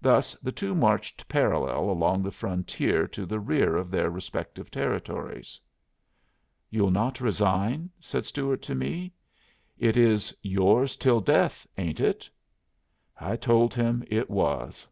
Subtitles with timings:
[0.00, 5.60] Thus the two marched parallel along the frontier to the rear of their respective territories.
[6.68, 9.12] "You'll not resign?" said Stuart to me.
[9.78, 12.28] "It is 'yours till death,' ain't it?"
[13.20, 14.88] I told him that it was.